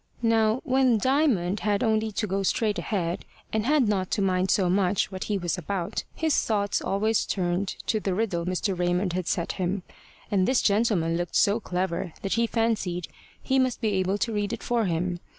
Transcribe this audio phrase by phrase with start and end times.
[0.23, 4.67] Now when Diamond had only to go straight ahead, and had not to mind so
[4.67, 8.75] much what he was about, his thoughts always turned to the riddle Mr.
[8.75, 9.83] Raymond had set him;
[10.31, 13.09] and this gentleman looked so clever that he fancied
[13.43, 15.19] he must be able to read it for him.